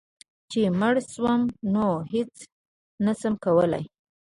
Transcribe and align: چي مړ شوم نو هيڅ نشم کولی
چي 0.49 0.59
مړ 0.79 0.95
شوم 1.11 1.41
نو 1.73 1.87
هيڅ 2.11 2.33
نشم 3.05 3.33
کولی 3.43 3.83